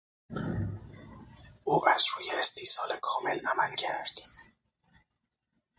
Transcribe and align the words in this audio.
او 1.63 1.89
از 1.89 2.05
روی 2.15 2.39
استیصال 2.39 2.97
کامل 3.01 3.39
عمل 3.39 3.71
کرد. 3.73 4.19